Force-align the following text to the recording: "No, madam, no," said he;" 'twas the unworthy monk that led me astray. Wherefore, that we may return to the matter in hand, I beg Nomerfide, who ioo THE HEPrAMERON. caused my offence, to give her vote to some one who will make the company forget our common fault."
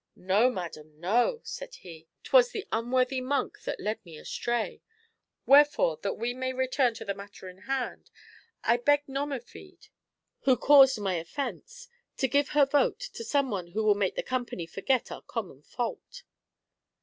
"No, 0.15 0.49
madam, 0.49 0.99
no," 0.99 1.41
said 1.43 1.75
he;" 1.75 2.07
'twas 2.23 2.49
the 2.49 2.67
unworthy 2.71 3.21
monk 3.21 3.61
that 3.65 3.79
led 3.79 4.03
me 4.03 4.17
astray. 4.17 4.81
Wherefore, 5.45 5.99
that 6.01 6.15
we 6.17 6.33
may 6.33 6.53
return 6.53 6.95
to 6.95 7.05
the 7.05 7.13
matter 7.13 7.47
in 7.47 7.59
hand, 7.59 8.09
I 8.63 8.77
beg 8.77 9.05
Nomerfide, 9.05 9.89
who 10.39 10.57
ioo 10.57 10.57
THE 10.57 10.57
HEPrAMERON. 10.57 10.59
caused 10.59 10.99
my 11.01 11.13
offence, 11.17 11.87
to 12.17 12.27
give 12.27 12.49
her 12.49 12.65
vote 12.65 12.99
to 12.99 13.23
some 13.23 13.51
one 13.51 13.67
who 13.67 13.83
will 13.83 13.93
make 13.93 14.15
the 14.15 14.23
company 14.23 14.65
forget 14.65 15.11
our 15.11 15.21
common 15.21 15.61
fault." 15.61 16.23